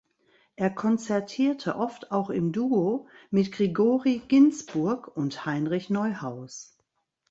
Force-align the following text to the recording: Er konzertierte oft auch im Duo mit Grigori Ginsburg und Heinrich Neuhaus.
Er 0.55 0.71
konzertierte 0.71 1.75
oft 1.75 2.11
auch 2.11 2.31
im 2.31 2.51
Duo 2.53 3.07
mit 3.29 3.51
Grigori 3.51 4.23
Ginsburg 4.27 5.15
und 5.15 5.45
Heinrich 5.45 5.91
Neuhaus. 5.91 6.75